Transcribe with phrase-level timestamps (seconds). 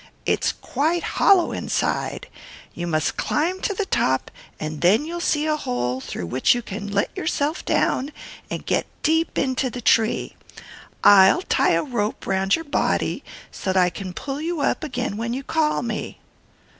[0.01, 2.31] "Well, it is quite hollow inside, and
[2.73, 6.63] you must climb to the top, when you will see a hole, through which you
[6.63, 8.11] can let yourself down
[8.49, 9.23] into the tree
[9.55, 10.63] to a great depth.
[11.03, 14.83] I will tie a rope round your body, so that I can pull you up
[14.83, 16.19] again when you call out to me."